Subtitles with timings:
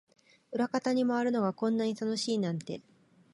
[0.51, 2.81] 裏方に回るのがこんなに楽しいなんて